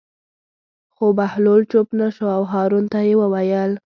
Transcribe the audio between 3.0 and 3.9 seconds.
یې وویل.